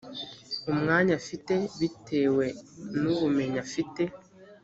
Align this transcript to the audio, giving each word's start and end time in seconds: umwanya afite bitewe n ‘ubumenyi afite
umwanya 0.71 1.13
afite 1.21 1.53
bitewe 1.79 2.45
n 2.99 3.01
‘ubumenyi 3.13 3.57
afite 3.65 4.01